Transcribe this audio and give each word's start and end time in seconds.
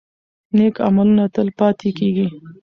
نیک 0.55 0.75
عملونه 0.87 1.25
تل 1.33 1.47
پاتې 1.59 1.89
کیږي. 1.97 2.27